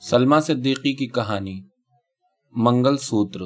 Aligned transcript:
سلما 0.00 0.40
صدیقی 0.40 0.92
کی 0.92 1.06
کہانی، 1.06 1.62
منگل 2.52 2.96
سوتر۔ 2.96 3.40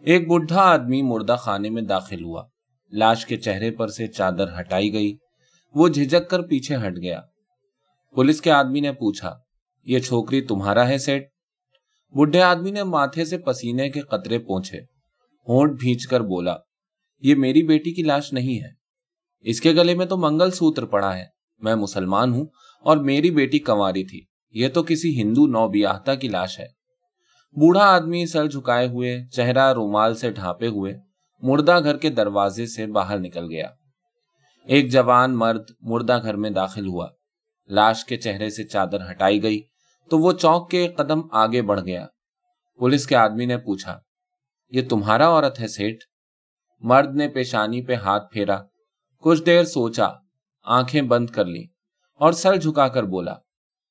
ایک 0.00 0.28
بڈھا 0.28 0.62
آدمی 0.62 1.02
مردہ 1.02 1.36
خانے 1.38 1.70
میں 1.70 1.82
داخل 1.82 2.24
ہوا۔ 2.24 2.44
لاش 2.92 3.26
کے 3.26 3.36
چہرے 3.36 3.70
پر 3.70 3.88
سے 3.88 4.06
چادر 4.06 4.60
ہٹائی 4.60 4.92
گئی۔ 4.92 5.16
وہ 5.74 5.88
جھجک 5.88 6.30
کر 6.30 6.42
پیچھے 6.42 6.76
ہٹ 6.76 6.96
گیا۔ 7.02 7.20
پولیس 8.14 8.40
کے 8.40 8.50
آدمی 8.50 8.80
نے 8.80 8.92
پوچھا، 8.92 9.34
یہ 9.84 9.98
چھوکری 9.98 10.40
تمہارا 10.40 10.88
ہے 10.88 10.98
سیٹ 10.98 11.28
بڈھے 12.10 12.42
آدمی 12.42 12.70
نے 12.70 12.82
ماتھے 12.82 13.24
سے 13.24 13.38
پسینے 13.38 13.90
کے 13.90 14.00
قطرے 14.00 14.38
پہنچے 14.38 14.78
ہونٹ 15.48 15.80
بھیج 15.80 16.06
کر 16.06 16.20
بولا، 16.20 16.56
یہ 17.20 17.34
میری 17.34 17.62
بیٹی 17.62 17.94
کی 17.94 18.02
لاش 18.02 18.32
نہیں 18.32 18.64
ہے۔ 18.64 18.70
اس 19.40 19.60
کے 19.60 19.72
گلے 19.72 19.94
میں 19.94 20.06
تو 20.06 20.16
منگل 20.16 20.50
سوتر 20.50 20.84
پڑا 20.84 21.16
ہے۔ 21.16 21.24
میں 21.58 21.74
مسلمان 21.74 22.32
ہوں 22.32 22.44
اور 22.80 22.96
میری 22.96 23.30
بیٹی 23.30 23.58
کنواری 23.58 24.04
تھی۔ 24.04 24.29
یہ 24.50 24.68
تو 24.68 24.82
کسی 24.82 25.22
ہندو 25.22 25.46
نو 25.46 25.68
بیاہتا 25.68 26.14
کی 26.14 26.28
لاش 26.28 26.60
ہے۔ 26.60 26.66
بوڑھا 27.52 27.84
آدمی 27.84 28.26
سر 28.26 28.46
جھکائے 28.46 28.88
ہوئے، 28.88 29.26
چہرہ 29.32 29.72
رومال 29.72 30.14
سے 30.14 30.30
ڈھانپے 30.30 30.66
ہوئے، 30.66 30.98
مردہ 31.42 31.84
گھر 31.84 31.96
کے 31.96 32.10
دروازے 32.10 32.66
سے 32.66 32.86
باہر 32.86 33.18
نکل 33.18 33.44
گیا۔ 33.50 33.68
ایک 34.66 34.92
جوان 34.92 35.36
مرد 35.36 35.70
مردہ 35.80 36.22
گھر 36.22 36.36
میں 36.36 36.50
داخل 36.50 36.86
ہوا۔ 36.86 37.08
لاش 37.68 38.04
کے 38.04 38.16
چہرے 38.16 38.50
سے 38.50 38.64
چادر 38.64 39.10
ہٹائی 39.10 39.42
گئی 39.42 39.60
تو 40.10 40.18
وہ 40.18 40.32
چوک 40.32 40.70
کے 40.70 40.88
قدم 40.88 41.20
آگے 41.30 41.62
بڑھ 41.62 41.80
گیا۔ 41.80 42.06
پولیس 42.78 43.06
کے 43.06 43.16
آدمی 43.16 43.46
نے 43.46 43.56
پوچھا، 43.56 43.98
یہ 44.70 44.82
تمہارا 44.88 45.28
عورت 45.28 45.60
ہے 45.60 45.68
سیٹ 45.68 45.96
مرد 46.78 47.16
نے 47.16 47.28
پیشانی 47.28 47.82
پہ 47.82 47.94
ہاتھ 47.94 48.32
پھیرا۔ 48.32 48.60
کچھ 49.22 49.42
دیر 49.46 49.64
سوچا، 49.64 50.08
آنکھیں 50.64 51.02
بند 51.02 51.30
کر 51.30 51.44
لی 51.44 51.64
اور 52.20 52.32
سر 52.32 52.56
جھکا 52.56 52.88
کر 52.88 53.02
بولا 53.02 53.34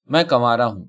میں 0.09 0.23
کنوارا 0.23 0.67
ہوں۔ 0.67 0.85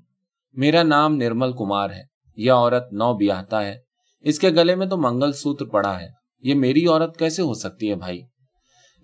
میرا 0.53 0.83
نام 0.83 1.15
نرمل 1.15 1.51
کمار 1.51 1.89
ہے۔ 1.89 2.03
یہ 2.35 2.51
عورت 2.51 2.93
نو 2.93 3.13
بیاہتا 3.13 3.65
ہے۔ 3.65 3.79
اس 4.19 4.39
کے 4.39 4.49
گلے 4.49 4.75
میں 4.75 4.87
تو 4.87 4.97
منگل 4.97 5.31
سوتر 5.31 5.65
پڑا 5.65 5.99
ہے۔ 5.99 6.07
یہ 6.39 6.55
میری 6.55 6.87
عورت 6.87 7.17
کیسے 7.17 7.41
ہو 7.41 7.53
سکتی 7.53 7.89
ہے 7.89 7.95
بھائی؟ 7.95 8.21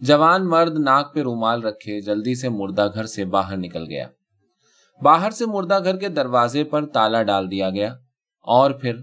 جوان 0.01 0.49
مرد 0.49 0.79
ناک 0.79 1.13
پہ 1.13 1.21
رومال 1.21 1.63
رکھے 1.63 2.01
جلدی 2.01 2.35
سے 2.35 2.49
مردہ 2.49 2.87
گھر 2.93 3.05
سے 3.05 3.25
باہر 3.25 3.57
نکل 3.57 3.83
گیا۔ 3.89 4.07
باہر 5.01 5.31
سے 5.31 5.45
مردہ 5.45 5.83
گھر 5.83 5.97
کے 5.97 6.09
دروازے 6.09 6.63
پر 6.63 6.85
تالا 6.85 7.23
ڈال 7.23 7.51
دیا 7.51 7.69
گیا۔ 7.69 7.93
اور 8.41 8.71
پھر 8.71 8.95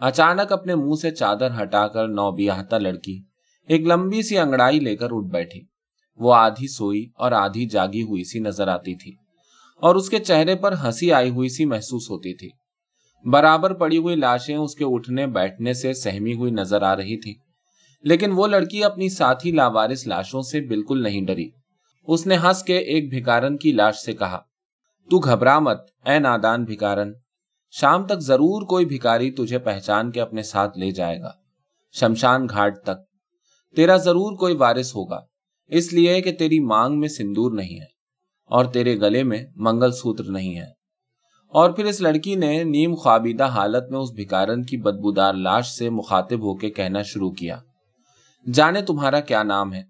اچانک 0.00 0.52
اپنے 0.52 0.74
منہ 0.74 0.94
سے 0.94 1.10
چادر 1.10 1.62
ہٹا 1.62 1.88
کر 1.88 2.08
نو 2.08 2.30
بیاہتا 2.30 2.78
لڑکی 2.78 3.22
ایک 3.68 3.80
لمبی 3.86 4.22
سی 4.22 4.38
انگڑائی 4.38 4.80
لے 4.80 4.96
کر 4.96 5.08
اٹھ 5.10 5.32
بیٹھی۔ 5.32 5.60
وہ 6.16 6.34
آدھی 6.34 6.68
سوئی 6.68 7.10
اور 7.14 7.32
آدھی 7.32 7.66
جاگی 7.66 8.02
ہوئی 8.02 8.24
سی 8.24 8.38
نظر 8.38 8.68
آتی 8.68 8.94
تھی۔ 8.94 9.27
اور 9.80 9.94
اس 9.94 10.10
کے 10.10 10.18
چہرے 10.18 10.54
پر 10.54 10.74
ہنسی 10.84 11.12
آئی 11.12 11.30
ہوئی 11.30 11.48
سی 11.48 11.64
محسوس 11.64 12.10
ہوتی 12.10 12.34
تھی۔ 12.34 12.48
برابر 13.30 13.74
پڑی 13.74 13.98
ہوئی 13.98 14.16
لاشیں 14.16 14.56
اس 14.56 14.74
کے 14.74 14.84
اٹھنے 14.84 15.26
بیٹھنے 15.26 15.72
سے 15.72 15.92
سہمی 15.92 16.34
ہوئی 16.34 16.50
نظر 16.52 16.82
آ 16.82 16.96
رہی 16.96 17.20
تھی 17.20 17.34
لیکن 18.02 18.32
وہ 18.32 18.46
لڑکی 18.46 18.84
اپنی 18.84 19.08
ساتھی 19.08 19.50
لاوارس 19.50 20.06
لاشوں 20.06 20.42
سے 20.42 20.60
بالکل 20.60 21.02
نہیں 21.02 21.22
ڈری۔ 21.22 21.50
اس 22.06 22.26
نے 22.26 22.36
ہنس 22.36 22.62
کے 22.62 22.78
ایک 22.78 23.14
بھکارن 23.14 23.56
کی 23.56 23.72
لاش 23.72 23.96
سے 23.96 24.12
کہا، 24.12 24.38
تو 25.10 25.18
گھبرا 25.18 25.58
مت، 25.58 25.78
اے 26.06 26.18
نادان 26.18 26.64
بھکارن۔ 26.64 27.12
شام 27.70 28.06
تک 28.06 28.18
ضرور 28.18 28.62
کوئی 28.62 28.86
بھکاری 28.86 29.30
تجھے 29.30 29.58
پہچان 29.58 30.10
کے 30.10 30.20
اپنے 30.20 30.42
ساتھ 30.42 30.78
لے 30.78 30.90
جائے 30.90 31.20
گا۔ 31.20 31.30
شمشان 31.92 32.46
گھاٹ 32.48 32.82
تک۔ 32.82 32.98
تیرا 33.76 33.96
ضرور 33.96 34.36
کوئی 34.36 34.54
وارث 34.54 34.94
ہوگا۔ 34.94 35.20
اس 35.66 35.92
لیے 35.92 36.20
کہ 36.20 36.32
تیری 36.32 36.60
مانگ 36.60 37.00
میں 37.00 37.08
سندور 37.08 37.52
نہیں 37.52 37.80
ہے۔ 37.80 37.97
اور 38.48 38.64
تیرے 38.64 39.00
گلے 39.00 39.22
میں 39.22 39.46
منگل 39.56 39.92
سوتر 39.92 40.24
نہیں 40.24 40.58
ہے۔ 40.58 40.78
اور 41.48 41.70
پھر 41.70 41.84
اس 41.84 42.00
لڑکی 42.00 42.34
نے 42.34 42.64
نیم 42.64 42.94
خوابیدہ 42.94 43.44
حالت 43.44 43.90
میں 43.90 43.98
اس 43.98 44.10
بھکارن 44.10 44.64
کی 44.64 44.76
بدبودار 44.76 45.34
لاش 45.34 45.66
سے 45.66 45.90
مخاطب 45.90 46.40
ہو 46.42 46.56
کے 46.56 46.70
کہنا 46.70 47.02
شروع 47.02 47.30
کیا۔ 47.30 47.58
جانے 48.52 48.82
تمہارا 48.82 49.20
کیا 49.20 49.42
نام 49.42 49.74
ہے؟ 49.74 49.82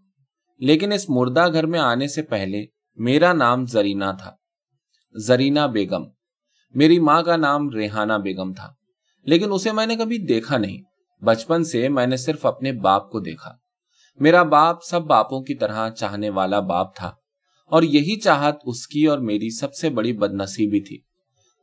لیکن 0.59 0.93
اس 0.93 1.11
مردہ 1.11 1.53
گھر 1.53 1.67
میں 1.67 1.81
آنے 1.81 2.09
سے 2.09 2.23
پہلے 2.23 2.67
میرا 2.97 3.33
نام 3.33 3.67
زرینا 3.67 4.13
تھا۔ 4.13 4.31
زرینا 5.15 5.67
بیگم۔ 5.67 6.03
میری 6.75 6.99
ماں 6.99 7.23
کا 7.23 7.37
نام 7.37 7.71
ریحانہ 7.71 8.13
بیگم 8.13 8.53
تھا۔ 8.53 8.73
لیکن 9.25 9.53
اسے 9.53 9.73
میں 9.73 9.87
نے 9.87 9.97
کبھی 9.97 10.19
دیکھا 10.19 10.59
نہیں۔ 10.59 10.83
بچپن 11.25 11.65
سے 11.65 11.89
میں 11.89 12.07
نے 12.07 12.17
صرف 12.17 12.47
اپنے 12.47 12.73
باپ 12.73 13.11
کو 13.11 13.21
دیکھا۔ 13.21 13.53
میرا 14.21 14.43
باپ 14.43 14.83
سب 14.83 15.03
باپوں 15.03 15.43
کی 15.43 15.55
طرح 15.55 15.91
چاہنے 15.91 16.31
والا 16.31 16.61
باپ 16.61 16.97
تھا۔ 16.97 17.13
اور 17.71 17.83
یہی 17.83 18.21
چاہت 18.21 18.55
اس 18.65 18.87
کی 18.87 19.06
اور 19.06 19.19
میری 19.19 19.51
سب 19.51 19.75
سے 19.75 19.91
بڑی 19.91 20.12
بد 20.12 20.34
نصیبی 20.34 20.81
تھی۔ 20.81 20.99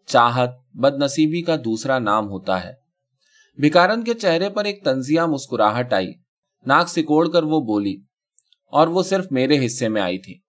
چاہت 0.05 0.49
بد 0.73 1.03
نصیبی 1.03 1.41
کا 1.41 1.55
دوسرا 1.55 1.99
نام 1.99 2.29
ہوتا 2.29 2.63
ہے۔ 2.63 2.73
بھکارن 3.57 4.03
کے 4.03 4.13
چہرے 4.13 4.49
پر 4.49 4.65
ایک 4.65 4.83
تنزیہ 4.83 5.21
مسکراہٹ 5.21 5.93
آئی۔ 5.93 6.13
ناک 6.65 6.89
سکوڑ 6.89 7.29
کر 7.29 7.43
وہ 7.43 7.59
بولی، 7.61 7.97
اور 8.65 8.87
وہ 8.87 9.03
صرف 9.03 9.25
میرے 9.31 9.65
حصے 9.65 9.89
میں 9.89 10.01
آئی 10.01 10.17
تھی۔ 10.17 10.39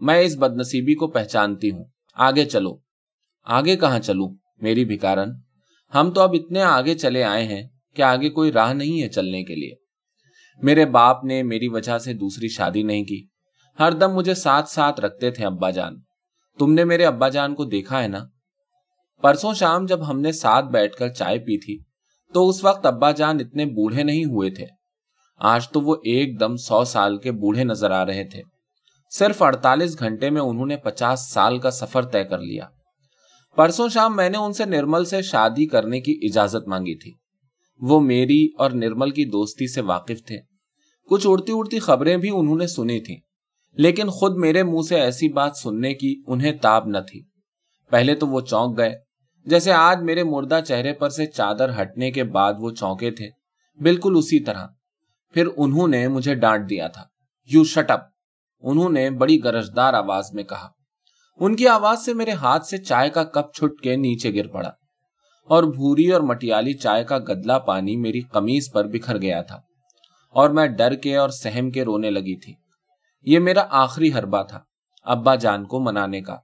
میں 0.00 0.20
اس 0.20 0.36
بد 0.36 0.56
نصیبی 0.56 0.94
کو 0.94 1.06
پہچانتی 1.06 1.70
ہوں۔ 1.70 1.84
آگے 2.14 2.44
چلو۔ 2.44 2.76
آگے 3.44 3.76
کہاں 3.76 3.98
چلوں، 3.98 4.34
میری 4.60 4.84
بھکارن؟ 4.84 5.30
ہم 5.94 6.10
تو 6.10 6.20
اب 6.20 6.30
اتنے 6.32 6.62
آگے 6.62 6.94
چلے 6.94 7.24
آئے 7.24 7.44
ہیں 7.44 7.68
کہ 7.94 8.02
آگے 8.02 8.28
کوئی 8.28 8.52
راہ 8.52 8.72
نہیں 8.72 9.02
ہے 9.02 9.08
چلنے 9.08 9.44
کے 9.44 9.54
لیے۔ 9.54 9.74
میرے 10.62 10.86
باپ 10.86 11.24
نے 11.24 11.42
میری 11.42 11.68
وجہ 11.68 11.98
سے 11.98 12.12
دوسری 12.12 12.48
شادی 12.48 12.82
نہیں 12.82 13.04
کی۔ 13.04 13.26
ہر 13.80 13.92
دم 13.92 14.14
مجھے 14.14 14.34
ساتھ 14.34 14.68
ساتھ 14.68 15.00
رکھتے 15.00 15.30
تھے 15.30 15.46
ابا 15.46 15.70
جان۔ 15.70 16.00
تم 16.58 16.72
نے 16.72 16.84
میرے 16.84 17.04
ابا 17.04 17.28
جان 17.28 17.54
کو 17.54 17.64
دیکھا 17.64 18.02
ہے 18.02 18.08
نا؟ 18.08 18.18
پرسوں 19.22 19.54
شام 19.54 19.86
جب 19.86 20.10
ہم 20.10 20.20
نے 20.20 20.32
ساتھ 20.32 20.66
بیٹھ 20.66 20.96
کر 20.96 21.08
چائے 21.08 21.38
پی 21.38 21.58
تھی، 21.58 21.78
تو 22.32 22.48
اس 22.48 22.64
وقت 22.64 22.86
ابا 22.86 23.10
جان 23.10 23.40
اتنے 23.40 23.66
بوڑھے 23.66 24.02
نہیں 24.02 24.24
ہوئے 24.24 24.50
تھے۔ 24.50 24.66
آج 25.38 25.68
تو 25.68 25.80
وہ 25.80 25.94
ایک 25.94 26.40
دم 26.40 26.56
سو 26.56 26.84
سال 26.84 27.18
کے 27.18 27.32
بوڑھے 27.32 27.64
نظر 27.64 27.90
آ 27.90 28.06
رہے 28.06 28.24
تھے۔ 28.24 28.42
صرف 29.10 29.42
اڑتالیس 29.42 29.98
گھنٹے 29.98 30.30
میں 30.30 30.42
انہوں 30.42 30.66
نے 30.66 30.76
پچاس 30.76 31.32
سال 31.32 31.58
کا 31.58 31.70
سفر 31.70 32.02
طے 32.02 32.24
کر 32.24 32.38
لیا۔ 32.38 32.68
پرسوں 33.56 33.88
شام 33.88 34.16
میں 34.16 34.30
نے 34.30 34.38
ان 34.38 34.52
سے 34.52 34.64
نرمل 34.64 35.04
سے 35.04 35.22
شادی 35.22 35.66
کرنے 35.66 36.00
کی 36.00 36.20
اجازت 36.22 36.68
مانگی 36.68 36.94
تھی۔ 36.94 37.12
وہ 37.80 38.00
میری 38.00 38.48
اور 38.58 38.70
نرمل 38.70 39.10
کی 39.10 39.24
دوستی 39.24 39.66
سے 39.66 39.80
واقف 39.80 40.26
تھے۔ 40.26 40.38
کچھ 41.10 41.26
اڑتی 41.30 41.52
اڑتی 41.52 41.78
خبریں 41.78 42.16
بھی 42.16 42.30
انہوں 42.34 42.56
نے 42.56 42.66
سنی 42.66 43.00
تھی 43.00 43.33
لیکن 43.74 44.08
خود 44.08 44.36
میرے 44.36 44.62
منہ 44.62 44.82
سے 44.88 45.00
ایسی 45.00 45.28
بات 45.28 45.56
سننے 45.56 45.94
کی 45.94 46.22
انہیں 46.26 46.52
تاب 46.52 46.86
نہ 46.86 46.98
تھی۔ 46.98 47.22
پہلے 47.90 48.14
تو 48.14 48.26
وہ 48.26 48.40
چونک 48.40 48.78
گئے۔ 48.78 48.98
جیسے 49.46 49.72
آج 49.72 49.98
میرے 50.02 50.24
مردہ 50.24 50.60
چہرے 50.68 50.92
پر 50.92 51.08
سے 51.08 51.26
چادر 51.26 51.82
ہٹنے 51.82 52.10
کے 52.10 52.24
بعد 52.24 52.54
وہ 52.58 52.70
چونکے 52.70 53.10
تھے، 53.10 53.28
بالکل 53.82 54.14
اسی 54.16 54.40
طرح۔ 54.40 54.66
پھر 55.34 55.46
انہوں 55.56 55.88
نے 55.88 56.08
مجھے 56.08 56.34
ڈانٹ 56.34 56.70
دیا 56.70 56.88
تھا۔ 56.88 57.04
یو 57.52 57.64
شٹ 57.64 57.90
اپ 57.90 58.00
انہوں 58.60 58.90
نے 58.90 59.10
بڑی 59.10 59.44
گرجدار 59.44 59.94
آواز 59.94 60.24
میں 60.32 60.44
کہا۔ 60.44 60.68
ان 61.40 61.56
کی 61.56 61.68
آواز 61.68 62.04
سے 62.04 62.14
میرے 62.14 62.30
ہاتھ 62.30 62.66
سے 62.66 62.78
چائے 62.78 63.10
کا 63.10 63.24
کپ 63.24 63.54
چھٹ 63.54 63.80
کے 63.80 63.96
نیچے 63.96 64.34
گر 64.34 64.46
پڑا 64.46 64.70
اور 65.44 65.62
بھوری 65.62 66.12
اور 66.12 66.20
مٹیالی 66.20 66.72
چائے 66.72 67.04
کا 67.04 67.18
گدلا 67.18 67.58
پانی 67.58 67.96
میری 67.96 68.20
قمیض 68.20 68.72
پر 68.72 68.84
بکھر 68.84 69.22
گیا 69.22 69.42
تھا 69.42 69.60
اور 70.30 70.50
میں 70.50 70.66
ڈر 70.66 70.94
کے 70.94 71.16
اور 71.16 71.28
سہم 71.28 71.70
کے 71.70 71.84
رونے 71.84 72.10
لگی 72.10 72.36
تھی۔ 72.36 72.63
یہ 73.24 73.38
میرا 73.38 73.66
آخری 73.70 74.12
حربہ 74.12 74.42
تھا، 74.42 74.60
ابا 75.02 75.34
جان 75.34 75.64
کو 75.64 75.80
منانے 75.80 76.20
کا۔ 76.20 76.36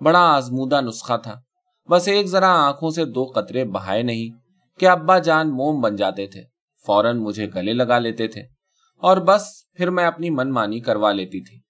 بڑا 0.00 0.20
آزمودہ 0.20 0.80
نسخہ 0.80 1.16
تھا۔ 1.22 1.40
بس 1.90 2.08
ایک 2.08 2.26
ذرا 2.26 2.66
آنکھوں 2.66 2.90
سے 2.90 3.04
دو 3.04 3.32
قطرے 3.34 3.64
بہائے 3.64 4.02
نہیں 4.02 4.38
کہ 4.80 4.88
ابا 4.88 5.18
جان 5.18 5.50
موم 5.50 5.80
بن 5.80 5.96
جاتے 5.96 6.26
تھے، 6.26 6.42
فوراً 6.86 7.18
مجھے 7.18 7.46
گلے 7.54 7.72
لگا 7.72 7.98
لیتے 7.98 8.28
تھے 8.28 8.40
اور 8.96 9.16
بس 9.16 9.72
پھر 9.72 9.90
میں 9.90 10.04
اپنی 10.04 10.30
من 10.30 10.50
مانی 10.50 10.80
کروا 10.80 11.12
لیتی 11.12 11.44
تھی۔ 11.44 11.60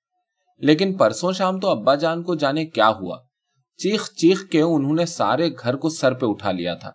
لیکن 0.58 0.96
پرسوں 0.96 1.32
شام 1.32 1.60
تو 1.60 1.70
ابا 1.70 1.94
جان 1.94 2.22
کو 2.22 2.34
جانے 2.34 2.66
کیا 2.66 2.88
ہوا؟ 2.88 3.18
چیخ 3.76 4.10
چیخ 4.10 4.48
کے 4.48 4.60
انہوں 4.60 4.94
نے 4.94 5.06
سارے 5.06 5.50
گھر 5.62 5.76
کو 5.76 5.88
سر 5.88 6.14
پہ 6.14 6.26
اٹھا 6.26 6.52
لیا 6.52 6.74
تھا۔ 6.74 6.90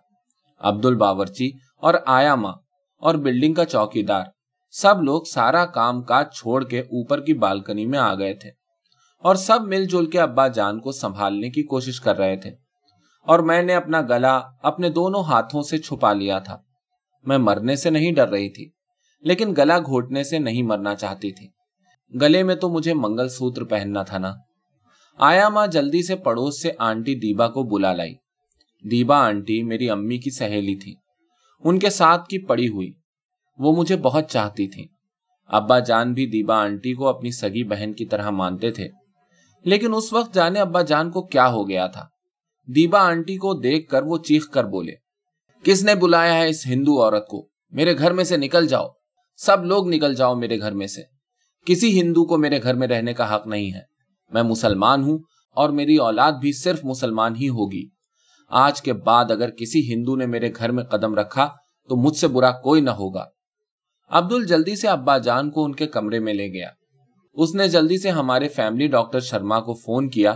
عبد 0.58 0.84
الباورچی 0.84 1.50
اور 1.76 1.94
آیا 2.06 2.34
ماں 2.34 2.52
اور 2.98 3.14
بلڈنگ 3.14 3.54
کا 3.54 3.64
چوکی 3.64 4.02
دار 4.02 4.24
سب 4.82 5.02
لوگ 5.02 5.22
سارا 5.22 5.66
کام 5.66 6.02
کاج 6.02 6.26
چھوڑ 6.34 6.64
کے 6.64 6.80
اوپر 6.80 7.20
کی 7.20 7.34
بالکنی 7.34 7.86
میں 7.86 7.98
آ 7.98 8.14
گئے 8.14 8.34
تھے 8.34 8.50
اور 9.22 9.34
سب 9.34 9.60
مل 9.62 9.84
جل 9.84 10.10
کے 10.10 10.20
ابا 10.20 10.48
جان 10.48 10.80
کو 10.80 10.92
سنبھالنے 10.92 11.50
کی 11.50 11.62
کوشش 11.62 12.00
کر 12.00 12.16
رہے 12.16 12.36
تھے 12.36 12.50
اور 13.26 13.38
میں 13.38 13.62
نے 13.62 13.74
اپنا 13.74 14.00
گلا 14.00 14.40
اپنے 14.62 14.90
دونوں 14.90 15.22
ہاتھوں 15.24 15.62
سے 15.62 15.78
چھپا 15.78 16.12
لیا 16.12 16.38
تھا۔ 16.38 16.56
میں 17.24 17.38
مرنے 17.38 17.76
سے 17.76 17.90
نہیں 17.90 18.12
ڈر 18.12 18.28
رہی 18.28 18.48
تھی، 18.48 18.70
لیکن 19.20 19.54
گلا 19.58 19.78
گھوٹنے 19.78 20.22
سے 20.22 20.38
نہیں 20.38 20.62
مرنا 20.62 20.94
چاہتی 20.94 21.32
تھی۔ 21.32 21.48
گلے 22.20 22.42
میں 22.42 22.54
تو 22.54 22.68
مجھے 22.68 22.94
منگل 22.94 23.28
سوتر 23.28 23.64
پہننا 23.64 24.02
تھا 24.02 24.18
نا۔ 24.18 24.32
آیا 25.18 25.48
ماں 25.48 25.66
جلدی 25.66 26.06
سے 26.06 26.16
پڑوس 26.16 26.62
سے 26.62 26.70
آنٹی 26.78 27.14
دیبا 27.14 27.48
کو 27.48 27.62
بلا 27.62 27.92
لائی۔ 27.92 28.14
دیبا 28.90 29.26
آنٹی 29.26 29.62
میری 29.62 29.90
امی 29.90 30.18
کی 30.18 30.30
سہیلی 30.30 30.76
تھی۔ 30.76 30.94
ان 31.64 31.78
کے 31.78 31.90
ساتھ 31.90 32.28
کی 32.28 32.38
پڑی 32.38 32.68
ہوئی۔ 32.68 33.05
وہ 33.58 33.76
مجھے 33.76 33.96
بہت 33.96 34.30
چاہتی 34.30 34.68
تھی 34.68 34.86
ابا 35.46 35.78
جان 35.78 36.12
بھی 36.12 36.26
دیبا 36.26 36.56
آنٹی 36.56 36.94
کو 36.94 37.08
اپنی 37.08 37.30
سگی 37.30 37.64
بہن 37.64 37.92
کی 37.92 38.06
طرح 38.06 38.30
مانتے 38.30 38.70
تھے۔ 38.70 38.88
لیکن 39.64 39.94
اس 39.94 40.12
وقت 40.12 40.34
جانے 40.34 40.60
ابا 40.60 40.82
جان 40.82 41.10
کو 41.10 41.22
کیا 41.22 41.50
ہو 41.52 41.68
گیا 41.68 41.86
تھا۔ 41.86 42.06
دیبا 42.66 42.98
آنٹی 42.98 43.36
کو 43.36 43.54
دیکھ 43.54 43.90
کر 43.90 44.02
وہ 44.02 44.18
چیخ 44.18 44.50
کر 44.50 44.64
بولے، 44.64 44.92
کس 45.62 45.84
نے 45.84 45.94
بلایا 45.94 46.34
ہے 46.34 46.48
اس 46.48 46.66
ہندو 46.66 47.02
عورت 47.02 47.28
کو؟ 47.28 47.48
میرے 47.70 47.98
گھر 47.98 48.12
میں 48.12 48.24
سے 48.24 48.36
نکل 48.36 48.66
جاؤ۔ 48.66 48.88
سب 49.36 49.64
لوگ 49.64 49.88
نکل 49.88 50.14
جاؤ 50.14 50.34
میرے 50.34 50.60
گھر 50.60 50.72
میں 50.72 50.86
سے۔ 50.86 51.02
کسی 51.66 52.00
ہندو 52.00 52.24
کو 52.24 52.36
میرے 52.36 52.62
گھر 52.62 52.74
میں 52.74 52.88
رہنے 52.88 53.14
کا 53.14 53.36
حق 53.36 53.46
نہیں 53.46 53.72
ہے۔ 53.74 53.80
میں 54.32 54.42
مسلمان 54.42 55.04
ہوں 55.04 55.18
اور 55.56 55.70
میری 55.70 55.96
اولاد 55.96 56.32
بھی 56.32 56.52
صرف 56.52 56.84
مسلمان 56.84 57.36
ہی 57.36 57.48
ہوگی۔ 57.48 57.88
آج 58.48 58.82
کے 58.82 58.92
بعد 58.92 59.30
اگر 59.30 59.50
کسی 59.50 59.92
ہندو 59.92 60.16
نے 60.16 60.26
میرے 60.26 60.52
گھر 60.56 60.72
میں 60.72 60.84
قدم 60.84 61.14
رکھا 61.14 61.48
تو 61.88 61.96
مجھ 61.96 62.16
سے 62.16 62.28
برا 62.28 62.50
کوئی 62.50 62.80
نہ 62.80 62.90
ہوگا۔ 62.90 63.24
عبدل 64.08 64.46
جلدی 64.46 64.76
سے 64.76 64.88
ابا 64.88 65.18
جان 65.18 65.50
کو 65.50 65.64
ان 65.64 65.74
کے 65.74 65.86
کمرے 65.86 66.18
میں 66.18 66.34
لے 66.34 66.52
گیا۔ 66.52 66.68
اس 67.32 67.54
نے 67.54 67.68
جلدی 67.68 67.98
سے 67.98 68.10
ہمارے 68.10 68.48
فیملی 68.48 68.86
ڈاکٹر 68.86 69.20
شرما 69.20 69.60
کو 69.60 69.74
فون 69.74 70.10
کیا، 70.10 70.34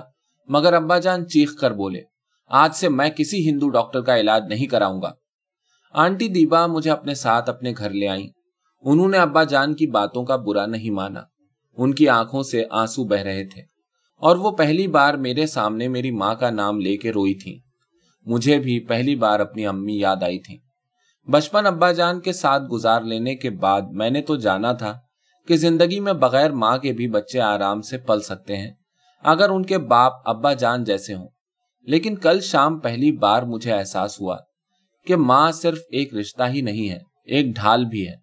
مگر 0.49 0.73
ابا 0.73 0.99
جان 0.99 1.29
چیخ 1.29 1.55
کر 1.61 1.71
بولے، 1.71 2.01
آج 2.47 2.75
سے 2.75 2.89
میں 2.89 3.11
کسی 3.11 3.51
ہندو 3.51 3.69
ڈاکٹر 3.69 4.01
کا 4.01 4.21
علاج 4.21 4.43
نہیں 4.49 4.67
کراؤں 4.67 5.03
گا۔ 5.03 5.13
آنٹی 5.93 6.29
دیبا 6.29 6.67
مجھے 6.67 6.91
اپنے 6.91 7.15
ساتھ 7.15 7.51
اپنے 7.51 7.73
گھر 7.79 7.91
لے 7.91 8.09
آئیں۔ 8.09 8.27
انہوں 8.81 9.09
نے 9.09 9.19
ابا 9.19 9.45
جان 9.45 9.75
کی 9.75 9.87
باتوں 9.87 10.25
کا 10.25 10.37
برا 10.37 10.67
نہیں 10.67 10.91
مانا۔ 10.91 11.21
ان 11.77 11.95
کی 11.95 12.09
آنکھوں 12.09 12.43
سے 12.43 12.65
آنسو 12.71 13.05
بہ 13.05 13.17
رہے 13.17 13.45
تھے۔ 13.45 13.63
اور 14.17 14.37
وہ 14.37 14.51
پہلی 14.51 14.87
بار 14.87 15.15
میرے 15.15 15.47
سامنے 15.47 15.89
میری 15.89 16.11
ماں 16.11 16.35
کا 16.35 16.51
نام 16.51 16.81
لے 16.81 16.97
کے 16.97 17.11
روئی 17.11 17.35
تھی 17.35 17.61
مجھے 18.27 18.59
بھی 18.59 18.81
پہلی 18.81 19.17
بار 19.17 19.41
اپنی 19.41 19.67
امی 19.67 19.99
یاد 19.99 20.23
آئی 20.23 20.39
تھی 20.39 20.59
بچپن 21.29 21.67
ابا 21.67 21.93
جان 21.93 22.21
کے 22.21 22.33
ساتھ 22.33 22.63
گزار 22.63 23.01
لینے 23.01 23.35
کے 23.35 23.51
بعد 23.51 23.83
میں 23.91 24.11
نے 24.11 24.23
تو 24.23 24.37
جانا 24.37 24.73
تھا 24.73 24.99
کہ 25.49 25.57
زندگی 25.57 26.01
میں 26.01 26.13
بغیر 26.13 26.51
ماں 26.51 26.79
کے 26.79 26.93
بھی 26.93 27.09
بچے 27.09 27.41
آرام 27.41 27.81
سے 27.81 27.99
پل 27.99 28.21
سکتے 28.21 28.57
ہیں، 28.57 28.71
اگر 29.23 29.51
ان 29.51 29.65
کے 29.65 29.79
باپ 29.79 30.13
ابا 30.25 30.53
جان 30.53 30.85
جیسے 30.85 31.15
ہوں۔ 31.15 31.29
لیکن 31.83 32.17
کل 32.17 32.41
شام 32.41 32.79
پہلی 32.79 33.13
بار 33.13 33.43
مجھے 33.43 33.73
احساس 33.73 34.21
ہوا 34.21 34.37
کہ 35.07 35.17
ماں 35.17 35.53
صرف 35.53 35.79
ایک 35.91 36.15
رشتہ 36.15 36.43
ہی 36.49 36.61
نہیں 36.61 36.91
ہے، 36.91 36.99
ایک 37.25 37.55
ڈھال 37.55 37.85
بھی 37.85 38.09
ہے، 38.09 38.15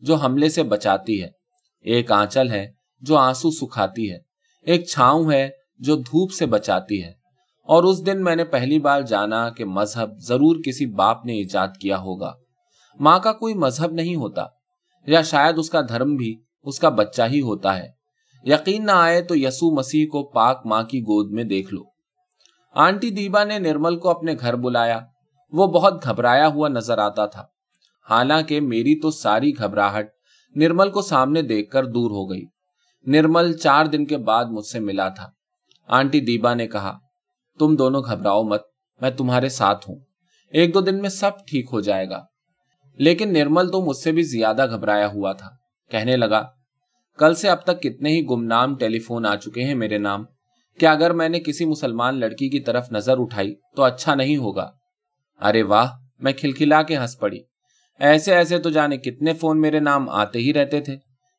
جو 0.00 0.14
حملے 0.14 0.48
سے 0.48 0.62
بچاتی 0.62 1.22
ہے۔ 1.22 1.28
ایک 1.80 2.12
آنچل 2.12 2.50
ہے 2.50 2.72
جو 3.00 3.16
آنسو 3.16 3.50
سکھاتی 3.50 4.12
ہے، 4.12 4.18
ایک 4.62 4.86
چھاؤں 4.86 5.32
ہے 5.32 5.50
جو 5.78 5.96
دھوپ 5.96 6.32
سے 6.32 6.46
بچاتی 6.46 7.04
ہے۔ 7.04 7.12
اور 7.64 7.84
اس 7.84 8.06
دن 8.06 8.24
میں 8.24 8.36
نے 8.36 8.44
پہلی 8.44 8.78
بار 8.78 9.00
جانا 9.00 9.50
کہ 9.50 9.64
مذہب 9.64 10.18
ضرور 10.18 10.56
کسی 10.66 10.86
باپ 10.86 11.26
نے 11.26 11.32
ایجاد 11.32 11.68
کیا 11.80 11.98
ہوگا۔ 11.98 12.32
ماں 13.00 13.18
کا 13.18 13.32
کوئی 13.32 13.54
مذہب 13.54 13.92
نہیں 13.92 14.16
ہوتا، 14.16 14.44
یا 15.06 15.22
شاید 15.22 15.58
اس 15.58 15.70
کا 15.70 15.80
دھرم 15.80 16.16
بھی 16.16 16.40
اس 16.62 16.78
کا 16.78 16.88
بچہ 16.88 17.22
ہی 17.32 17.40
ہوتا 17.40 17.78
ہے۔ 17.78 17.88
یقین 18.44 18.86
نہ 18.86 18.90
آئے 18.90 19.22
تو 19.22 19.36
یسو 19.36 19.74
مسیح 19.74 20.06
کو 20.12 20.22
پاک 20.22 20.62
ماں 20.64 20.82
کی 20.82 21.00
گود 21.00 21.32
میں 21.32 21.44
دیکھ 21.44 21.74
لو۔ 21.74 21.82
آنٹی 22.74 23.10
دیبا 23.10 23.44
نے 23.44 23.58
نرمل 23.58 23.96
کو 23.96 24.08
اپنے 24.08 24.34
گھر 24.40 24.56
بلایا۔ 24.56 25.00
وہ 25.52 25.66
بہت 25.66 26.04
گھبرایا 26.04 26.48
ہوا 26.48 26.68
نظر 26.68 26.98
آتا 26.98 27.26
تھا۔ 27.26 27.46
حالانکہ 28.10 28.60
میری 28.60 29.00
تو 29.00 29.10
ساری 29.10 29.58
گھبراہٹ 29.58 30.06
نرمل 30.54 30.90
کو 30.90 31.02
سامنے 31.02 31.42
دیکھ 31.42 31.70
کر 31.70 31.84
دور 31.84 32.10
ہو 32.10 32.30
گئی۔ 32.30 32.44
نرمل 33.06 33.56
چار 33.56 33.86
دن 33.86 34.06
کے 34.06 34.16
بعد 34.16 34.44
مجھ 34.44 34.66
سے 34.66 34.80
ملا 34.80 35.08
تھا۔ 35.08 35.30
آنٹی 35.88 36.20
دیبا 36.20 36.54
نے 36.54 36.66
کہا، 36.66 36.98
تم 37.58 37.76
دونوں 37.76 38.02
گھبراؤ 38.02 38.42
مت، 38.42 38.62
میں 39.00 39.10
تمہارے 39.10 39.48
ساتھ 39.48 39.90
ہوں۔ 39.90 39.96
ایک 40.50 40.74
دو 40.74 40.80
دن 40.80 41.00
میں 41.00 41.10
سب 41.10 41.30
ٹھیک 41.46 41.68
ہو 41.72 41.80
جائے 41.80 42.10
گا۔ 42.10 42.24
لیکن 42.96 43.32
نرمل 43.32 43.70
تو 43.70 43.84
مجھ 43.84 43.96
سے 43.96 44.12
بھی 44.12 44.22
زیادہ 44.22 44.76
گھبرایا 44.76 45.06
ہوا 45.06 45.32
تھا۔ 45.32 45.48
کہنے 45.90 46.16
لگا، 46.16 46.46
کل 47.18 47.34
سے 47.34 47.48
اب 47.48 47.62
تک 47.62 47.82
کتنے 47.82 48.10
ہی 48.10 48.26
گمنام 48.26 48.76
ٹیلی 48.76 48.98
فون 48.98 49.26
آ 49.26 49.36
چکے 49.36 49.64
ہیں 49.64 49.74
میرے 49.74 49.98
نام۔ 49.98 50.24
کہ 50.80 50.86
اگر 50.86 51.12
میں 51.12 51.28
نے 51.28 51.40
کسی 51.40 51.64
مسلمان 51.64 52.20
لڑکی 52.20 52.48
کی 52.48 52.60
طرف 52.60 52.92
نظر 52.92 53.14
اٹھائی 53.18 53.54
تو 53.76 53.82
اچھا 53.82 54.14
نہیں 54.14 54.36
ہوگا۔ 54.36 54.70
ارے 55.40 55.62
واہ، 55.62 55.86
میں 56.18 56.32
کھلکھلا 56.32 56.82
کے 56.82 56.96
ہنس 56.96 57.18
پڑی۔ 57.18 57.38
ایسے 57.98 58.34
ایسے 58.34 58.58
تو 58.58 58.70
جانے 58.70 58.96
کتنے 58.96 59.32
فون 59.32 59.60
میرے 59.60 59.80
نام 59.80 60.08
آتے 60.08 60.38
ہی 60.38 60.54
رہتے 60.54 60.80
تھے۔ 60.80 60.96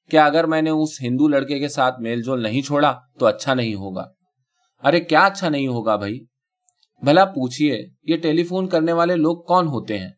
کہ 0.09 0.18
اگر 0.18 0.44
میں 0.44 0.62
نے 0.62 0.69
اس 0.69 1.01
ہندو 1.01 1.27
لڑکے 1.27 1.59
کے 1.59 1.68
ساتھ 1.68 2.01
میل 2.01 2.21
جول 2.21 2.44
نہیں 2.44 2.62
چھوڑا 2.62 3.00
تو 3.19 3.25
اچھا 3.25 3.54
نہیں 3.54 3.75
ہوگا۔ 3.75 4.06
ارے 4.83 5.00
کیا 5.00 5.25
اچھا 5.25 5.50
نہیں 5.50 5.68
ہوگا 5.68 5.95
بھائی؟ 5.95 6.25
بھلا 7.04 7.25
پوچھئے، 7.25 7.88
یہ 8.04 8.18
ٹیلی 8.18 8.44
فون 8.44 8.68
کرنے 8.68 8.92
والے 8.92 9.15
لوگ 9.15 9.38
کون 9.38 9.68
ہوتے 9.68 10.00
ہیں؟ 10.00 10.09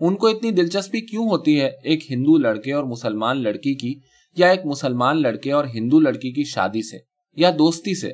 ان 0.00 0.16
کو 0.16 0.26
اتنی 0.26 0.50
دلچسپی 0.50 1.00
کیوں 1.00 1.28
ہوتی 1.28 1.60
ہے 1.60 1.70
ایک 1.82 2.12
ہندو 2.12 2.38
لڑکے 2.38 2.72
اور 2.72 2.84
مسلمان 2.84 3.42
لڑکی 3.42 3.74
کی 3.74 3.94
یا 4.36 4.48
ایک 4.48 4.60
مسلمان 4.64 5.22
لڑکے 5.22 5.52
اور 5.52 5.64
ہندو 5.64 6.00
لڑکی 6.00 6.32
کی 6.32 6.44
شادی 6.44 6.82
سے 6.82 6.98
یا 7.36 7.50
دوستی 7.58 7.94
سے؟ 7.94 8.12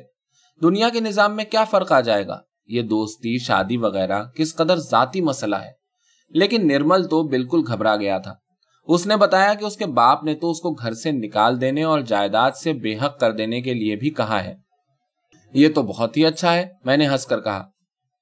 دنیا 0.61 0.89
کے 0.89 0.99
نظام 0.99 1.35
میں 1.35 1.45
کیا 1.45 1.63
فرق 1.63 1.91
آ 1.91 2.01
جائے 2.01 2.27
گا؟ 2.27 2.39
یہ 2.67 2.81
دوستی، 2.81 3.37
شادی 3.37 3.77
وغیرہ 3.77 4.23
کس 4.23 4.55
قدر 4.55 4.75
ذاتی 4.75 5.21
مسئلہ 5.21 5.55
ہے؟ 5.55 5.71
لیکن 6.29 6.67
نرمل 6.67 7.07
تو 7.07 7.23
بالکل 7.23 7.61
گھبرا 7.67 7.95
گیا 7.95 8.17
تھا۔ 8.17 8.33
اس 8.87 9.07
نے 9.07 9.17
بتایا 9.17 9.53
کہ 9.53 9.65
اس 9.65 9.77
کے 9.77 9.85
باپ 9.85 10.23
نے 10.23 10.35
تو 10.35 10.51
اس 10.51 10.59
کو 10.59 10.71
گھر 10.71 10.93
سے 10.93 11.11
نکال 11.11 11.61
دینے 11.61 11.83
اور 11.83 11.99
جائیداد 11.99 12.51
سے 12.51 12.73
بے 12.73 12.97
حق 12.97 13.19
کر 13.19 13.31
دینے 13.31 13.61
کے 13.61 13.73
لیے 13.73 13.95
بھی 13.95 14.09
کہا 14.09 14.43
ہے۔ 14.43 14.55
یہ 15.53 15.69
تو 15.75 15.81
بہت 15.81 16.17
ہی 16.17 16.25
اچھا 16.25 16.55
ہے، 16.55 16.65
میں 16.85 16.97
نے 16.97 17.07
ہنس 17.07 17.25
کر 17.25 17.39
کہا۔ 17.39 17.69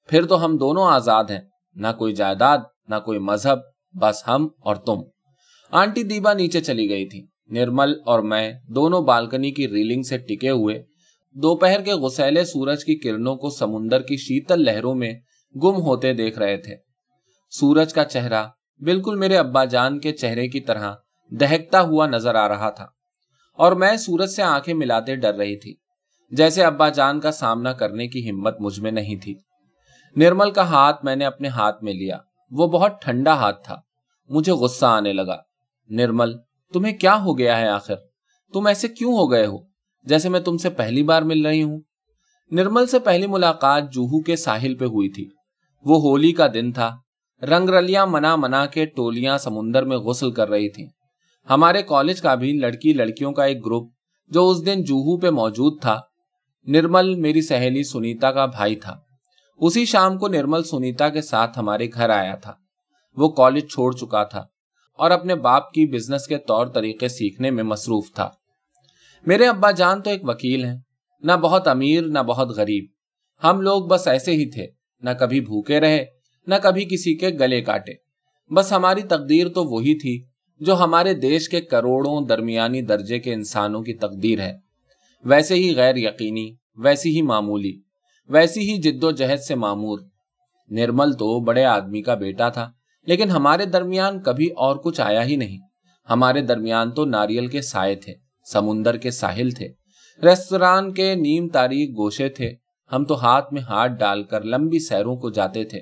پھر 0.07 0.25
تو 0.25 0.45
ہم 0.45 0.57
دونوں 0.57 0.83
آزاد 0.83 1.23
ہیں، 1.23 1.41
نہ 1.75 1.87
کوئی 1.97 2.13
جائیداد 2.13 2.57
نہ 2.89 2.95
کوئی 3.05 3.19
مذہب، 3.19 3.59
بس 3.93 4.23
ہم 4.27 4.47
اور 4.59 4.75
تم۔ 4.75 5.01
آنٹی 5.71 6.03
دیبا 6.03 6.33
نیچے 6.33 6.61
چلی 6.61 6.89
گئی 6.89 7.05
تھی۔ 7.05 7.25
نرمل 7.47 7.93
اور 8.05 8.19
میں 8.19 8.53
دونوں 8.67 9.01
بالکنی 9.01 9.51
کی 9.51 9.67
ریلنگ 9.67 10.01
سے 10.01 10.17
ٹکے 10.17 10.49
ہوئے، 10.49 10.83
دوپہر 11.31 11.81
کے 11.81 11.93
غسیلے 11.93 12.43
سورج 12.43 12.85
کی 12.85 12.95
کرنوں 12.95 13.35
کو 13.35 13.49
سمندر 13.49 14.01
کی 14.01 14.17
شیتل 14.17 14.63
لہروں 14.63 14.95
میں 14.95 15.13
گم 15.55 15.75
ہوتے 15.75 16.13
دیکھ 16.13 16.39
رہے 16.39 16.57
تھے۔ 16.57 16.75
سورج 17.49 17.93
کا 17.93 18.03
چہرہ 18.03 18.47
بالکل 18.79 19.15
میرے 19.15 19.37
ابا 19.37 19.65
جان 19.65 19.99
کے 19.99 20.11
چہرے 20.11 20.47
کی 20.47 20.59
طرح 20.59 20.93
دہکتا 21.31 21.81
ہوا 21.81 22.07
نظر 22.07 22.35
آ 22.35 22.47
رہا 22.47 22.69
تھا۔ 22.69 22.87
اور 23.57 23.71
میں 23.71 23.97
سورج 23.97 24.29
سے 24.29 24.43
آنکھیں 24.43 24.73
ملاتے 24.73 25.15
ڈر 25.15 25.33
رہی 25.33 25.55
تھی، 25.55 25.75
جیسے 26.31 26.63
ابا 26.63 26.89
جان 26.89 27.19
کا 27.19 27.31
سامنا 27.31 27.73
کرنے 27.73 28.07
کی 28.07 28.29
ہمت 28.29 28.55
مجھ 28.59 28.79
میں 28.79 28.91
نہیں 28.91 29.15
تھی۔ 29.15 29.35
نرمل 30.15 30.51
کا 30.51 30.61
ہاتھ 30.61 31.05
میں 31.05 31.15
نے 31.15 31.25
اپنے 31.25 31.47
ہاتھ 31.47 31.83
میں 31.83 31.93
لیا۔ 31.93 32.17
وہ 32.51 32.67
بہت 32.67 33.01
ٹھنڈا 33.01 33.33
ہاتھ 33.33 33.63
تھا۔ 33.63 33.81
مجھے 34.29 34.51
غصہ 34.51 34.85
آنے 34.85 35.13
لگا۔ 35.13 35.37
نرمل، 35.89 36.37
تمہیں 36.73 36.97
کیا 36.97 37.23
ہو 37.23 37.37
گیا 37.37 37.57
ہے 37.57 37.67
آخر؟ 37.67 37.95
تم 38.53 38.67
ایسے 38.67 38.87
کیوں 38.87 39.13
ہو 39.13 39.31
گئے 39.31 39.45
ہو؟ 39.45 39.57
جیسے 40.03 40.29
میں 40.29 40.39
تم 40.39 40.57
سے 40.57 40.69
پہلی 40.69 41.03
بار 41.03 41.21
مل 41.21 41.45
رہی 41.45 41.63
ہوں۔ 41.63 41.79
نرمل 42.51 42.87
سے 42.87 42.99
پہلی 42.99 43.27
ملاقات 43.27 43.83
جوہو 43.93 44.21
کے 44.21 44.35
ساحل 44.35 44.75
پہ 44.75 44.85
ہوئی 44.85 45.09
تھی۔ 45.09 45.29
وہ 45.85 46.01
ہولی 46.01 46.31
کا 46.31 46.47
دن 46.53 46.71
تھا۔ 46.71 46.97
رنگ 47.41 47.69
رلیاں 47.69 48.05
منا 48.05 48.35
منا 48.35 48.65
کے 48.65 48.85
ٹولیاں 48.85 49.37
سمندر 49.37 49.83
میں 49.83 49.97
غسل 49.97 50.31
کر 50.31 50.49
رہی 50.49 50.69
تھیں۔ 50.69 50.87
ہمارے 51.49 51.81
کالج 51.81 52.21
کا 52.21 52.35
بھی 52.35 52.53
لڑکی 52.53 52.93
لڑکیوں 52.93 53.31
کا 53.31 53.43
ایک 53.43 53.65
گروپ 53.65 53.91
جو 54.27 54.49
اس 54.49 54.65
دن 54.65 54.83
جوہو 54.83 55.19
پہ 55.19 55.29
موجود 55.29 55.81
تھا۔ 55.81 56.01
نرمل، 56.65 57.15
میری 57.15 57.41
سہیلی 57.41 57.83
سنیتا 57.83 58.31
کا 58.31 58.45
بھائی 58.45 58.75
تھا۔ 58.75 58.99
اسی 59.61 59.85
شام 59.85 60.17
کو 60.17 60.27
نرمل 60.27 60.63
سنیتا 60.63 61.09
کے 61.09 61.21
ساتھ 61.21 61.59
ہمارے 61.59 61.87
گھر 61.93 62.09
آیا 62.09 62.35
تھا۔ 62.35 62.53
وہ 63.17 63.29
کالج 63.29 63.63
چھوڑ 63.71 63.95
چکا 63.95 64.23
تھا 64.23 64.39
اور 64.97 65.11
اپنے 65.11 65.35
باپ 65.35 65.71
کی 65.71 65.85
بزنس 65.85 66.27
کے 66.27 66.37
طور 66.37 66.67
طریقے 66.67 67.07
سیکھنے 67.07 67.51
میں 67.51 67.63
مصروف 67.63 68.11
تھا۔ 68.15 68.29
میرے 69.25 69.47
ابا 69.47 69.71
جان 69.71 70.01
تو 70.01 70.09
ایک 70.09 70.21
وکیل 70.23 70.65
ہیں، 70.65 70.77
نہ 71.21 71.31
بہت 71.31 71.67
امیر، 71.67 72.03
نہ 72.03 72.19
بہت 72.19 72.47
غریب۔ 72.49 72.85
ہم 73.43 73.61
لوگ 73.61 73.85
بس 73.85 74.07
ایسے 74.07 74.31
ہی 74.31 74.49
تھے، 74.49 74.67
نہ 75.01 75.09
کبھی 75.19 75.41
بھوکے 75.41 75.79
رہے، 75.79 76.05
نہ 76.47 76.55
کبھی 76.63 76.85
کسی 76.85 77.15
کے 77.15 77.29
گلے 77.29 77.61
کاٹے۔ 77.61 77.93
بس 78.53 78.71
ہماری 78.71 79.01
تقدیر 79.01 79.49
تو 79.49 79.63
وہی 79.63 79.99
تھی 79.99 80.23
جو 80.59 80.75
ہمارے 80.75 81.13
دیش 81.13 81.49
کے 81.49 81.61
کروڑوں 81.61 82.25
درمیانی 82.25 82.81
درجے 82.81 83.19
کے 83.19 83.33
انسانوں 83.33 83.81
کی 83.81 83.93
تقدیر 83.93 84.39
ہے۔ 84.39 84.57
ویسے 85.23 85.55
ہی 85.55 85.75
غیر 85.75 85.95
یقینی 85.95 86.55
ویسی 86.75 87.15
ہی 87.15 87.21
معمولی۔ 87.21 87.88
ویسی 88.29 88.59
ہی 88.59 88.77
جد 88.77 89.03
و 89.03 89.11
جہد 89.11 89.39
سے 89.39 89.55
معمور۔ 89.55 89.99
نرمل 90.69 91.13
تو 91.13 91.39
بڑے 91.39 91.65
آدمی 91.65 92.01
کا 92.01 92.13
بیٹا 92.13 92.49
تھا، 92.49 92.71
لیکن 93.07 93.29
ہمارے 93.29 93.65
درمیان 93.65 94.21
کبھی 94.21 94.47
اور 94.47 94.75
کچھ 94.75 95.01
آیا 95.01 95.25
ہی 95.25 95.35
نہیں۔ 95.35 95.57
ہمارے 96.09 96.41
درمیان 96.41 96.91
تو 96.91 97.05
ناریل 97.05 97.47
کے 97.47 97.61
سائے 97.61 97.95
تھے، 97.95 98.13
سمندر 98.51 98.97
کے 98.97 99.11
ساحل 99.11 99.49
تھے 99.51 99.67
ریستوران 100.23 100.93
کے 100.93 101.15
نیم 101.15 101.47
تاریخ 101.47 101.89
گوشے 101.89 102.29
تھے۔ 102.29 102.53
ہم 102.91 103.05
تو 103.05 103.25
ہاتھ 103.25 103.53
میں 103.53 103.61
ہاتھ 103.61 103.91
ڈال 103.91 104.23
کر 104.23 104.43
لمبی 104.43 104.79
سیروں 104.79 105.15
کو 105.15 105.29
جاتے 105.29 105.63
تھے 105.63 105.79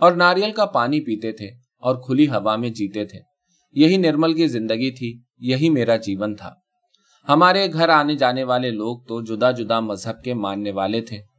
اور 0.00 0.12
ناریل 0.12 0.52
کا 0.52 0.64
پانی 0.64 1.00
پیتے 1.00 1.32
تھے 1.32 1.46
اور 1.82 1.96
کھلی 1.96 2.28
ہوا 2.28 2.56
میں 2.56 2.70
جیتے 2.70 3.04
تھے۔ 3.04 3.18
یہی 3.72 3.96
نرمل 3.96 4.34
کی 4.34 4.46
زندگی 4.46 4.90
تھی، 4.90 5.20
یہی 5.38 5.70
میرا 5.70 5.96
جیون 5.96 6.34
تھا۔ 6.36 6.54
ہمارے 7.28 7.72
گھر 7.72 7.88
آنے 7.88 8.14
جانے 8.16 8.44
والے 8.44 8.70
لوگ 8.70 8.98
تو 8.98 9.20
جدا 9.22 9.50
جدا 9.50 9.80
مذہب 9.80 10.22
کے 10.22 10.34
ماننے 10.34 10.70
والے 10.70 11.00
تھے۔ 11.00 11.31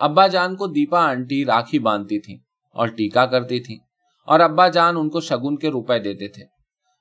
ابا 0.00 0.26
جان 0.26 0.56
کو 0.56 0.66
دیپا 0.66 1.00
آنٹی 1.00 1.44
راکھی 1.44 1.78
باندھتی 1.78 2.18
تھی 2.20 2.38
اور 2.72 2.88
ٹیکا 2.88 3.26
کرتی 3.26 3.60
تھی 3.60 3.78
اور 4.26 4.40
ابا 4.40 4.68
جان 4.68 4.96
ان 4.96 5.08
کو 5.08 5.20
شگن 5.20 5.56
کے 5.56 5.68
روپے 5.68 5.98
دیتے 5.98 6.28
تھے۔ 6.28 6.44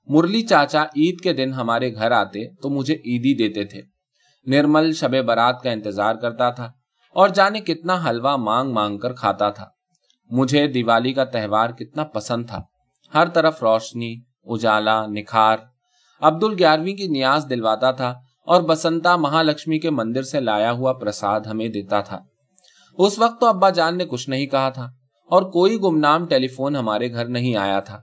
مرلی 0.08 0.42
چاچا 0.42 0.84
عید 0.84 1.22
کے 1.22 1.34
دن 1.34 1.54
ہمارے 1.54 1.96
گھر 1.96 2.12
آتے 2.12 2.56
تو 2.56 2.70
مجھے 2.70 2.94
عیدی 2.94 3.34
دیتے 3.34 3.66
تھے۔ 3.66 3.82
نرمل 4.46 4.92
شب 4.92 5.26
برات 5.26 5.62
کا 5.62 5.72
انتظار 5.72 6.16
کرتا 6.16 6.50
تھا 6.50 6.72
اور 7.14 7.30
جانے 7.30 7.60
کتنا 7.60 8.02
حلوہ 8.10 8.36
مانگ 8.36 8.72
مانگ 8.72 8.98
کر 8.98 9.14
کھاتا 9.14 9.50
تھا۔ 9.50 9.66
مجھے 10.32 10.68
دیوالی 10.68 11.14
کا 11.14 11.24
تہوار 11.24 11.70
کتنا 11.70 12.04
پسند 12.04 12.46
تھا۔ 12.48 12.62
ہر 13.14 13.28
طرف 13.28 13.64
روشنی، 13.64 14.16
اجالا، 14.44 15.06
نکھار۔ 15.06 15.58
عبد 16.22 16.44
الگیارہویں 16.44 16.94
کی 16.94 17.08
نیاز 17.08 17.46
دلواتا 17.50 17.92
تھا 17.92 18.10
اور 18.46 18.62
بسنتا 18.62 19.16
مہالکشمی 19.16 19.80
کے 19.80 19.90
مندر 19.90 20.24
سے 20.24 20.40
لایا 20.40 20.72
ہوا 20.72 20.94
پرساد 20.94 21.42
ہمیں 21.42 21.68
دیتا 21.68 22.02
تھا۔ 22.02 22.20
اس 23.00 23.20
وقت 23.20 23.42
تو 23.42 23.48
ابا 23.48 23.70
جان 23.70 23.98
نے 23.98 24.06
کچھ 24.06 24.30
نہیں 24.30 24.46
کہا 24.46 24.70
تھا 24.70 24.84
اور 25.30 25.42
کوئی 25.42 25.78
گمنام 25.78 26.28
ٹیلی 26.28 26.48
فون 26.48 26.76
ہمارے 26.76 27.12
گھر 27.12 27.26
نہیں 27.26 27.56
آیا 27.56 27.80
تھا۔ 27.80 28.02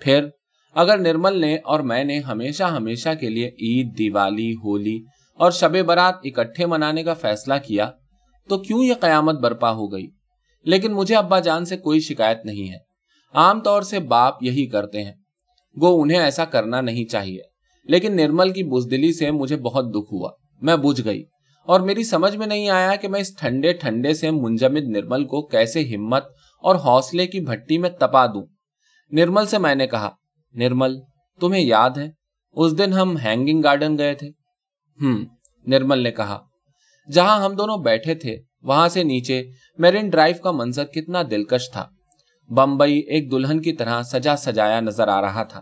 پھر 0.00 0.28
اگر 0.74 0.98
نرمل 0.98 1.40
نے 1.40 1.56
اور 1.64 1.80
میں 1.80 2.04
نے 2.04 2.18
ہمیشہ 2.18 2.64
ہمیشہ 2.64 3.08
کے 3.20 3.28
لیے 3.28 3.48
عید، 3.48 3.98
دیوالی، 3.98 4.52
ہولی 4.52 5.04
اور 5.34 5.50
شب 5.50 5.86
برات 5.86 6.14
اکٹھے 6.24 6.66
منانے 6.66 7.02
کا 7.02 7.14
فیصلہ 7.14 7.54
کیا 7.66 7.90
تو 8.48 8.58
کیوں 8.58 8.84
یہ 8.84 8.94
قیامت 9.00 9.34
برپا 9.34 9.70
ہو 9.70 9.92
گئی؟ 9.92 10.06
لیکن 10.64 10.92
مجھے 10.92 11.16
ابا 11.16 11.40
جان 11.40 11.64
سے 11.64 11.76
کوئی 11.76 12.00
شکایت 12.00 12.38
نہیں 12.44 12.70
ہے۔ 12.70 12.78
عام 13.34 13.60
طور 13.60 13.82
سے 13.82 14.00
باپ 14.00 14.34
یہی 14.40 14.66
کرتے 14.66 15.04
ہیں۔ 15.04 15.12
گو 15.80 16.02
انہیں 16.02 16.18
ایسا 16.18 16.44
کرنا 16.44 16.80
نہیں 16.80 17.04
چاہیے۔ 17.04 17.40
لیکن 17.84 18.16
نرمل 18.16 18.50
کی 18.50 18.64
بزدلی 18.64 19.12
سے 19.12 19.30
مجھے 19.30 19.56
بہت 19.56 19.84
دکھ 19.90 20.12
ہوا۔ 20.12 20.30
میں 20.60 20.76
بجھ 20.76 21.04
گئی۔ 21.04 21.24
اور 21.66 21.80
میری 21.80 22.04
سمجھ 22.04 22.36
میں 22.36 22.46
نہیں 22.46 22.70
آیا 22.70 22.96
کہ 22.96 23.08
میں 23.08 23.20
اس 23.20 23.36
ٹھنڈے 23.36 23.72
ٹھنڈے 23.72 24.14
سے 24.14 24.30
منجمد 24.30 24.88
نرمل 24.88 25.24
کو 25.24 25.46
کیسے 25.46 25.94
ہمت 25.94 26.24
اور 26.62 26.76
حوصلے 26.76 27.26
کی 27.26 27.40
بھٹی 27.40 27.78
میں 27.78 27.90
تپا 27.90 28.26
دوں۔ 28.26 28.46
نرمل 29.10 29.46
سے 29.46 29.58
میں 29.58 29.74
نے 29.74 29.86
کہا، 29.86 30.10
نرمل، 30.54 31.00
تمہیں 31.40 31.62
یاد 31.62 31.90
ہے؟ 31.90 32.10
اس 32.52 32.78
دن 32.78 32.92
ہم 32.92 33.16
ہینگنگ 33.16 33.60
گارڈن 33.62 33.98
گئے 33.98 34.14
تھے۔ 34.14 34.28
ہم، 35.00 35.24
نرمل 35.66 35.98
نے 35.98 36.10
کہا، 36.10 36.42
جہاں 37.12 37.44
ہم 37.44 37.54
دونوں 37.54 37.78
بیٹھے 37.78 38.14
تھے، 38.14 38.36
وہاں 38.62 38.88
سے 38.88 39.02
نیچے 39.02 39.42
میرین 39.78 40.08
ڈرائیو 40.08 40.42
کا 40.42 40.50
منظر 40.50 40.84
کتنا 40.84 41.22
دلکش 41.30 41.70
تھا۔ 41.70 41.88
بمبئی 42.48 42.98
ایک 42.98 43.30
دلہن 43.30 43.62
کی 43.62 43.72
طرح 43.72 44.02
سجا 44.02 44.36
سجایا 44.36 44.80
نظر 44.80 45.08
آ 45.08 45.20
رہا 45.20 45.42
تھا 45.42 45.60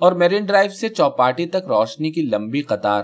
اور 0.00 0.12
میرین 0.12 0.44
ڈرائیو 0.44 0.70
سے 0.70 0.88
چوپاٹی 0.88 1.46
تک 1.46 1.66
روشنی 1.68 2.10
کی 2.10 2.22
لمبی 2.22 2.60
قطار 2.60 3.02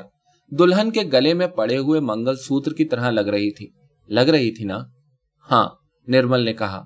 دلہن 0.59 0.91
کے 0.91 1.01
گلے 1.13 1.35
میں 1.35 1.47
پڑے 1.47 1.79
ہوئے 1.79 2.01
منگل 2.01 2.37
سوتر 2.37 2.73
کی 2.73 2.85
طرح 2.85 3.11
لگ 3.11 3.21
رہی 3.21 3.51
تھی۔ 3.51 3.71
لگ 4.09 4.21
رہی 4.21 4.55
تھی 4.55 4.65
نا؟ 4.65 4.79
ہاں 5.51 5.69
نرمل 6.07 6.41
نے 6.41 6.53
کہا۔ 6.53 6.85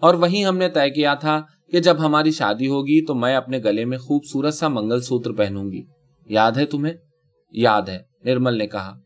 اور 0.00 0.14
وہیں 0.14 0.44
ہم 0.44 0.56
نے 0.56 0.68
طے 0.68 0.90
کیا 0.90 1.14
تھا 1.14 1.42
کہ 1.72 1.80
جب 1.80 1.96
ہماری 1.98 2.30
شادی 2.30 2.68
ہوگی 2.68 3.04
تو 3.06 3.14
میں 3.14 3.36
اپنے 3.36 3.58
گلے 3.58 3.84
میں 3.84 3.98
خوبصورت 3.98 4.54
سا 4.54 4.68
منگل 4.68 5.00
سوتر 5.00 5.32
پہنوں 5.32 5.72
گی۔ 5.72 5.82
یاد 6.26 6.52
ہے 6.52 6.66
تمہیں؟ 6.66 6.94
یاد 7.50 7.82
ہے، 7.82 7.98
نرمل 8.24 8.54
نے 8.54 8.66
کہا۔ 8.66 8.98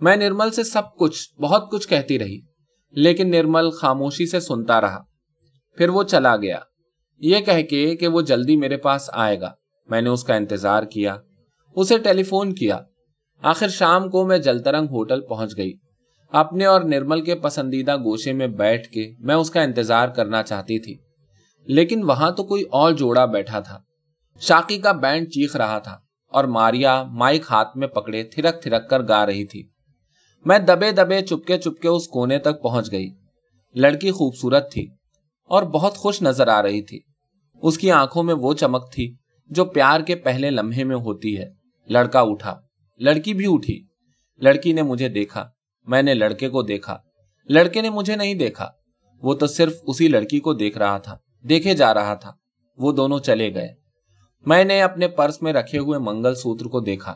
میں 0.00 0.16
نرمل 0.16 0.50
سے 0.50 0.62
سب 0.62 0.96
کچھ، 0.98 1.40
بہت 1.40 1.70
کچھ 1.70 1.88
کہتی 1.88 2.18
رہی، 2.18 2.40
لیکن 2.90 3.30
نرمل 3.30 3.70
خاموشی 3.70 4.26
سے 4.26 4.40
سنتا 4.40 4.80
رہا۔ 4.80 5.02
پھر 5.76 5.88
وہ 5.88 6.02
چلا 6.02 6.36
گیا۔ 6.36 6.58
یہ 7.18 7.40
کہہ 7.40 7.62
کے 7.62 7.96
کہ 7.96 8.08
وہ 8.08 8.20
جلدی 8.20 8.56
میرے 8.56 8.76
پاس 8.76 9.10
آئے 9.12 9.40
گا۔ 9.40 9.52
میں 9.86 10.00
نے 10.00 10.08
اس 10.08 10.24
کا 10.24 10.34
انتظار 10.34 10.82
کیا، 10.82 11.16
اسے 11.76 11.98
ٹیلی 11.98 12.22
فون 12.22 12.54
کیا۔ 12.54 12.80
آخر 13.44 13.68
شام 13.68 14.10
کو 14.10 14.26
میں 14.26 14.38
جلترنگ 14.38 14.86
ہوٹل 14.86 15.20
پہنچ 15.20 15.56
گئی۔ 15.56 15.72
اپنے 16.32 16.64
اور 16.64 16.80
نرمل 16.80 17.20
کے 17.20 17.34
پسندیدہ 17.34 17.96
گوشے 17.96 18.32
میں 18.32 18.46
بیٹھ 18.46 18.88
کے 18.88 19.12
میں 19.18 19.34
اس 19.34 19.50
کا 19.50 19.62
انتظار 19.62 20.08
کرنا 20.08 20.42
چاہتی 20.42 20.78
تھی۔ 20.78 20.94
لیکن 21.66 22.02
وہاں 22.02 22.30
تو 22.30 22.44
کوئی 22.44 22.62
اور 22.62 22.92
جوڑا 22.92 23.24
بیٹھا 23.24 23.60
تھا۔ 23.60 23.78
شاکی 24.40 24.78
کا 24.78 24.92
بینڈ 24.92 25.28
چیخ 25.28 25.56
رہا 25.56 25.78
تھا 25.78 25.96
اور 26.28 26.44
ماریا 26.44 27.02
مائک 27.02 27.42
ہاتھ 27.50 27.76
میں 27.76 27.88
پکڑے 27.88 28.22
تھرک 28.22 28.62
تھرک 28.62 28.90
کر 28.90 29.08
گا 29.08 29.26
رہی 29.26 29.44
تھی۔ 29.44 29.68
میں 30.44 30.58
دبے 30.58 30.90
دبے 30.90 31.20
چپکے 31.22 31.58
چپکے 31.58 31.88
اس 31.88 32.08
کونے 32.08 32.38
تک 32.38 32.62
پہنچ 32.62 32.92
گئی۔ 32.92 33.10
لڑکی 33.74 34.10
خوبصورت 34.10 34.72
تھی 34.72 34.86
اور 35.44 35.62
بہت 35.62 35.96
خوش 35.96 36.22
نظر 36.22 36.48
آ 36.48 36.62
رہی 36.62 36.82
تھی۔ 36.82 37.00
اس 37.62 37.78
کی 37.78 37.90
آنکھوں 37.90 38.22
میں 38.22 38.34
وہ 38.34 38.54
چمک 38.54 38.92
تھی 38.92 39.14
جو 39.50 39.64
پیار 39.64 40.00
کے 40.00 40.14
پہلے 40.14 40.50
لمحے 40.50 40.84
میں 40.84 40.96
ہوتی 40.96 41.38
ہے۔ 41.38 41.50
لڑکا 41.88 42.20
اٹھا۔ 42.20 42.60
لڑکی 42.98 43.34
بھی 43.34 43.44
اٹھی۔ 43.48 43.84
لڑکی 44.38 44.72
نے 44.72 44.82
مجھے 44.82 45.08
دیکھا۔ 45.08 45.48
میں 45.86 46.02
نے 46.02 46.14
لڑکے 46.14 46.48
کو 46.48 46.62
دیکھا۔ 46.62 46.98
لڑکے 47.48 47.82
نے 47.82 47.90
مجھے 47.90 48.16
نہیں 48.16 48.34
دیکھا۔ 48.34 48.70
وہ 49.22 49.34
تو 49.34 49.46
صرف 49.46 49.72
اسی 49.86 50.08
لڑکی 50.08 50.40
کو 50.40 50.54
دیکھ 50.54 50.78
رہا 50.78 50.98
تھا۔ 50.98 51.16
دیکھے 51.48 51.74
جا 51.74 51.94
رہا 51.94 52.14
تھا۔ 52.14 52.32
وہ 52.76 52.92
دونوں 52.92 53.18
چلے 53.18 53.54
گئے۔ 53.54 53.68
میں 54.46 54.64
نے 54.64 54.82
اپنے 54.82 55.08
پرس 55.08 55.42
میں 55.42 55.52
رکھے 55.52 55.78
ہوئے 55.78 55.98
منگل 55.98 56.34
سوتر 56.34 56.66
کو 56.66 56.80
دیکھا۔ 56.80 57.14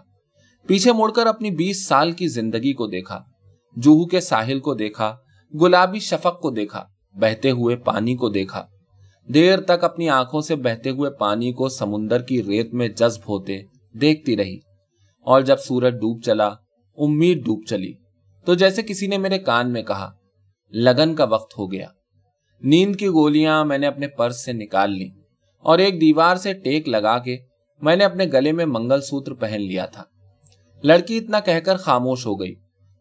پیچھے 0.66 0.92
مڑ 0.92 1.10
کر 1.10 1.26
اپنی 1.26 1.50
بیس 1.50 1.86
سال 1.86 2.12
کی 2.12 2.28
زندگی 2.28 2.72
کو 2.72 2.86
دیکھا۔ 2.86 3.24
جوہو 3.76 4.06
کے 4.06 4.20
ساحل 4.20 4.60
کو 4.60 4.74
دیکھا۔ 4.74 5.16
گلابی 5.62 5.98
شفق 5.98 6.40
کو 6.40 6.50
دیکھا۔ 6.50 6.84
بہتے 7.14 7.50
ہوئے 7.50 7.76
پانی 7.76 8.16
کو 8.16 8.28
دیکھا۔ 8.28 8.66
دیر 9.28 9.60
تک 9.60 9.84
اپنی 9.84 10.08
آنکھوں 10.08 10.40
سے 10.40 10.56
بہتے 10.56 10.90
ہوئے 10.90 11.10
پانی 11.10 11.52
کو 11.52 11.68
سمندر 11.68 12.22
کی 12.22 12.42
ریت 12.42 12.74
میں 12.74 12.88
جذب 12.88 13.20
ہوتے 13.28 13.62
دیکھتی 13.92 14.36
رہی۔ 14.36 14.67
اور 15.28 15.40
جب 15.40 15.56
سورج 15.56 15.94
ڈوب 15.94 16.22
چلا، 16.22 16.46
امید 16.96 17.44
ڈوب 17.44 17.64
چلی۔ 17.68 17.92
تو 18.44 18.54
جیسے 18.54 18.82
کسی 18.82 19.06
نے 19.06 19.18
میرے 19.18 19.38
کان 19.38 19.72
میں 19.72 19.82
کہا، 19.82 20.10
لگن 20.70 21.14
کا 21.14 21.24
وقت 21.24 21.58
ہو 21.58 21.72
گیا۔ 21.72 21.86
نیند 22.62 22.96
کی 22.96 23.06
گولیاں 23.06 23.64
میں 23.64 23.78
نے 23.78 23.86
اپنے 23.86 24.08
پرس 24.08 24.44
سے 24.44 24.52
نکال 24.52 24.92
لی 24.92 25.08
اور 25.58 25.78
ایک 25.78 26.00
دیوار 26.00 26.36
سے 26.36 26.52
ٹیک 26.52 26.88
لگا 26.88 27.18
کے 27.18 27.36
میں 27.82 27.96
نے 27.96 28.04
اپنے 28.04 28.24
گلے 28.32 28.52
میں 28.52 28.66
منگل 28.66 29.00
سوتر 29.00 29.34
پہن 29.34 29.60
لیا 29.60 29.86
تھا۔ 29.86 30.02
لڑکی 30.82 31.18
اتنا 31.18 31.40
کہہ 31.40 31.60
کر 31.64 31.76
خاموش 31.76 32.26
ہو 32.26 32.40
گئی۔ 32.40 32.54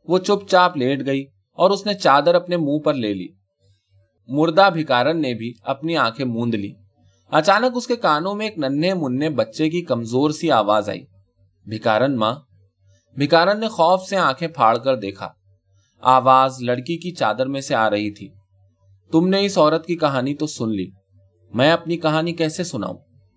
وہ 0.08 0.18
چپ 0.18 0.50
چاپ 0.50 0.78
لیٹ 0.78 1.06
گئی 1.06 1.26
اور 1.54 1.72
اس 1.72 1.86
نے 1.86 1.94
چادر 1.94 2.36
اپنے 2.36 2.58
منہ 2.58 2.80
پر 2.80 2.94
لے 2.94 3.14
لی۔ 3.14 3.28
مردہ 4.28 4.70
بھکارن 4.74 5.22
نے 5.22 5.34
بھی 5.34 5.54
اپنی 5.64 5.98
آنکھیں 5.98 6.26
موند 6.26 6.54
لی 6.54 6.74
اچانک 7.32 7.72
اس 7.76 7.88
کے 7.88 7.96
کانوں 7.96 8.36
میں 8.36 8.46
ایک 8.48 8.58
ننھے 8.58 8.94
منہ 8.94 9.30
بچے 9.30 9.70
کی 9.70 9.82
کمزور 9.82 10.30
سی 10.30 10.52
آواز 10.52 10.90
آئی۔ 10.90 11.17
بھکارن 11.70 12.16
ماں۔ 12.16 12.34
بھکارن 13.18 13.60
نے 13.60 13.68
خوف 13.68 14.02
سے 14.02 14.18
آنکھیں 14.18 14.48
پھاڑ 14.48 14.78
کر 14.78 14.96
دیکھا۔ 14.96 15.30
آواز 16.02 16.62
لڑکی 16.62 16.98
کی 16.98 17.12
چادر 17.12 17.46
میں 17.46 17.62
سے 17.62 17.76
آ 17.76 17.90
رہی 17.90 18.12
تھی۔ 18.12 18.30
تم 19.12 19.28
نے 19.28 19.46
اس 19.46 19.58
عورت 19.58 19.86
کی 19.86 19.96
کہانی 19.96 20.36
تو 20.36 20.48
سن 20.48 20.70
لی۔ 20.70 20.90
میں 21.54 21.72
اپنی 21.72 21.98
کہانی 21.98 22.34
کیسے 22.34 22.64
سناؤں؟ 22.64 22.98